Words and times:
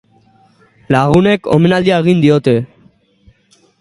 Lagunek 0.95 1.47
omenaldia 1.57 2.01
egin 2.05 2.25
diote. 2.25 2.57